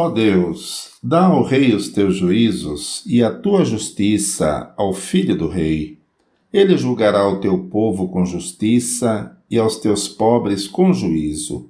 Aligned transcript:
Ó 0.00 0.08
Deus, 0.10 0.92
dá 1.02 1.24
ao 1.24 1.42
rei 1.42 1.74
os 1.74 1.88
teus 1.88 2.14
juízos 2.14 3.02
e 3.04 3.20
a 3.20 3.34
tua 3.34 3.64
justiça 3.64 4.72
ao 4.76 4.92
filho 4.92 5.36
do 5.36 5.48
rei. 5.48 5.98
Ele 6.52 6.78
julgará 6.78 7.28
o 7.28 7.40
teu 7.40 7.64
povo 7.64 8.06
com 8.06 8.24
justiça 8.24 9.36
e 9.50 9.58
aos 9.58 9.78
teus 9.78 10.06
pobres 10.06 10.68
com 10.68 10.92
juízo. 10.92 11.68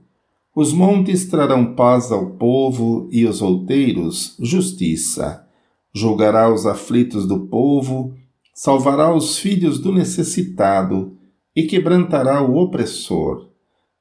Os 0.54 0.74
montes 0.74 1.26
trarão 1.26 1.74
paz 1.74 2.12
ao 2.12 2.32
povo 2.32 3.08
e 3.10 3.24
os 3.24 3.40
outeiros 3.40 4.36
justiça. 4.38 5.46
Julgará 5.94 6.52
os 6.52 6.66
aflitos 6.66 7.26
do 7.26 7.46
povo, 7.46 8.12
salvará 8.54 9.10
os 9.10 9.38
filhos 9.38 9.78
do 9.78 9.90
necessitado 9.90 11.16
e 11.56 11.62
quebrantará 11.62 12.42
o 12.42 12.58
opressor 12.58 13.47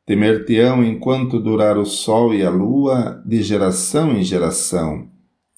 Temer-te-ão 0.08 0.86
enquanto 0.86 1.38
durar 1.38 1.78
o 1.78 1.86
sol 1.86 2.34
e 2.34 2.42
a 2.42 2.50
lua, 2.50 3.22
de 3.26 3.44
geração 3.44 4.14
em 4.14 4.24
geração. 4.24 5.10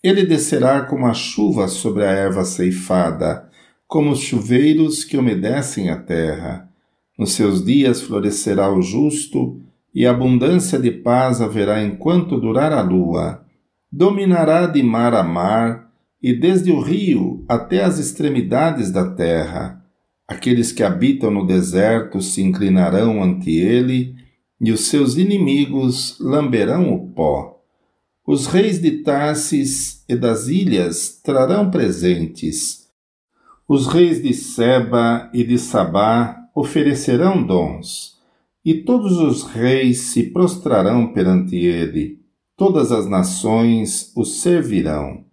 Ele 0.04 0.26
descerá 0.26 0.82
como 0.82 1.06
a 1.06 1.14
chuva 1.14 1.68
sobre 1.68 2.04
a 2.04 2.10
erva 2.10 2.44
ceifada, 2.44 3.48
como 3.88 4.10
os 4.10 4.22
chuveiros 4.22 5.04
que 5.04 5.18
umedecem 5.18 5.92
a 5.92 5.98
terra. 5.98 6.68
Nos 7.16 7.34
seus 7.34 7.64
dias 7.64 8.02
florescerá 8.02 8.74
o 8.74 8.82
justo, 8.82 9.62
e 9.94 10.08
abundância 10.08 10.80
de 10.80 10.90
paz 10.90 11.42
haverá 11.42 11.84
enquanto 11.84 12.40
durar 12.40 12.74
a 12.74 12.82
lua. 12.82 13.46
Dominará 13.92 14.66
de 14.66 14.82
mar 14.82 15.14
a 15.14 15.22
mar, 15.22 15.92
e 16.24 16.34
desde 16.34 16.72
o 16.72 16.80
rio 16.80 17.46
até 17.48 17.84
as 17.84 18.00
extremidades 18.00 18.90
da 18.90 19.12
terra. 19.12 19.86
Aqueles 20.28 20.72
que 20.72 20.82
habitam 20.82 21.30
no 21.30 21.46
deserto 21.46 22.20
se 22.20 22.42
inclinarão 22.42 23.22
ante 23.22 23.52
ele, 23.52 24.16
e 24.62 24.72
os 24.72 24.88
seus 24.88 25.16
inimigos 25.16 26.18
lamberão 26.20 26.94
o 26.94 27.08
pó. 27.10 27.62
Os 28.28 28.46
reis 28.46 28.80
de 28.82 29.04
Tarsis 29.04 30.04
e 30.08 30.16
das 30.16 30.48
ilhas 30.48 31.20
trarão 31.24 31.72
presentes. 31.72 32.88
Os 33.68 33.88
reis 33.88 34.22
de 34.22 34.34
Seba 34.34 35.30
e 35.34 35.44
de 35.44 35.58
Sabá 35.58 36.38
oferecerão 36.54 37.42
dons, 37.42 38.18
e 38.66 38.74
todos 38.74 39.18
os 39.18 39.44
reis 39.44 40.00
se 40.02 40.24
prostrarão 40.24 41.14
perante 41.14 41.56
ele. 41.56 42.20
Todas 42.58 42.92
as 42.92 43.08
nações 43.08 44.12
o 44.16 44.26
servirão, 44.26 45.24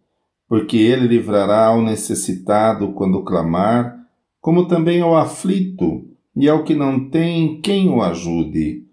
porque 0.48 0.76
ele 0.76 1.08
livrará 1.08 1.66
ao 1.66 1.82
necessitado 1.82 2.92
quando 2.92 3.24
clamar, 3.24 3.98
como 4.40 4.68
também 4.68 5.00
ao 5.00 5.16
aflito 5.16 6.04
e 6.36 6.48
ao 6.48 6.62
que 6.62 6.74
não 6.74 7.10
tem 7.10 7.60
quem 7.60 7.88
o 7.88 8.00
ajude 8.00 8.85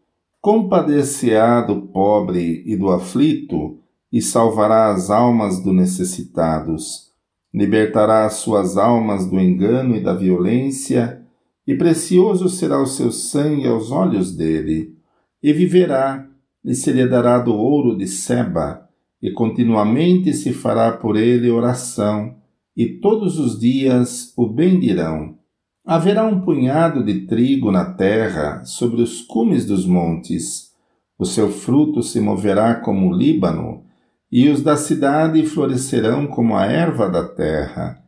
compadecerá 0.44 1.62
do 1.62 1.84
pobre 1.84 2.64
e 2.66 2.76
do 2.76 2.92
aflito 2.92 3.80
e 4.12 4.22
salvará 4.22 4.92
as 4.92 5.10
almas 5.10 5.64
dos 5.64 5.74
necessitados. 5.74 7.14
Libertará 7.54 8.26
as 8.26 8.34
suas 8.34 8.76
almas 8.76 9.26
do 9.26 9.40
engano 9.40 9.96
e 9.96 10.02
da 10.02 10.14
violência, 10.14 11.22
e 11.66 11.74
precioso 11.76 12.50
será 12.50 12.82
o 12.82 12.86
seu 12.86 13.10
sangue 13.10 13.66
aos 13.66 13.90
olhos 13.90 14.36
dele. 14.36 14.98
E 15.42 15.54
viverá, 15.54 16.28
e 16.66 16.76
se 16.76 16.92
lhe 16.92 17.08
dará 17.08 17.40
do 17.40 17.56
ouro 17.56 17.98
de 17.98 18.06
Seba, 18.06 18.90
e 19.22 19.32
continuamente 19.32 20.34
se 20.34 20.52
fará 20.52 20.92
por 20.92 21.16
ele 21.16 21.50
oração, 21.50 22.36
e 22.76 22.86
todos 22.86 23.40
os 23.40 23.58
dias 23.58 24.34
o 24.36 24.46
bendirão 24.46 25.38
Haverá 25.86 26.26
um 26.26 26.40
punhado 26.40 27.04
de 27.04 27.26
trigo 27.28 27.70
na 27.70 27.84
terra, 27.84 28.64
sobre 28.64 29.02
os 29.02 29.22
cumes 29.22 29.66
dos 29.66 29.86
montes. 29.86 30.72
O 31.20 31.26
seu 31.26 31.50
fruto 31.50 32.02
se 32.02 32.22
moverá 32.22 32.76
como 32.76 33.10
o 33.10 33.14
Líbano, 33.14 33.84
e 34.32 34.48
os 34.48 34.62
da 34.62 34.78
cidade 34.78 35.46
florescerão 35.46 36.26
como 36.26 36.56
a 36.56 36.66
erva 36.66 37.10
da 37.10 37.28
terra. 37.28 38.02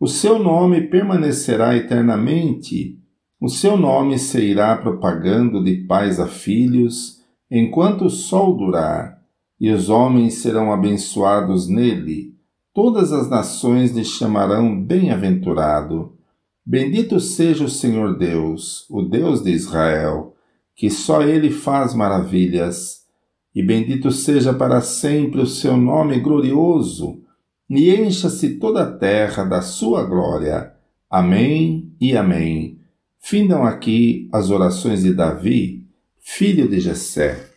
O 0.00 0.06
seu 0.06 0.38
nome 0.38 0.88
permanecerá 0.88 1.76
eternamente, 1.76 2.98
o 3.38 3.48
seu 3.48 3.76
nome 3.76 4.18
se 4.18 4.40
irá 4.40 4.74
propagando 4.74 5.62
de 5.62 5.84
pais 5.84 6.18
a 6.18 6.26
filhos, 6.26 7.20
enquanto 7.50 8.06
o 8.06 8.10
sol 8.10 8.56
durar, 8.56 9.18
e 9.60 9.70
os 9.70 9.90
homens 9.90 10.36
serão 10.36 10.72
abençoados 10.72 11.68
nele. 11.68 12.34
Todas 12.72 13.12
as 13.12 13.28
nações 13.28 13.90
lhe 13.92 14.02
chamarão 14.02 14.82
bem-aventurado 14.82 16.21
Bendito 16.64 17.18
seja 17.18 17.64
o 17.64 17.68
Senhor 17.68 18.16
Deus, 18.16 18.86
o 18.88 19.02
Deus 19.02 19.42
de 19.42 19.50
Israel, 19.50 20.36
que 20.76 20.88
só 20.88 21.22
Ele 21.22 21.50
faz 21.50 21.94
maravilhas. 21.94 23.02
E 23.54 23.62
bendito 23.62 24.10
seja 24.10 24.54
para 24.54 24.80
sempre 24.80 25.40
o 25.40 25.46
seu 25.46 25.76
nome 25.76 26.18
glorioso, 26.20 27.20
e 27.68 27.90
encha-se 27.94 28.58
toda 28.58 28.82
a 28.82 28.90
terra 28.90 29.44
da 29.44 29.60
sua 29.60 30.04
glória. 30.04 30.72
Amém 31.10 31.92
e 32.00 32.16
amém. 32.16 32.78
Findam 33.18 33.64
aqui 33.64 34.28
as 34.32 34.50
orações 34.50 35.02
de 35.02 35.12
Davi, 35.12 35.86
filho 36.18 36.68
de 36.68 36.80
Jessé. 36.80 37.50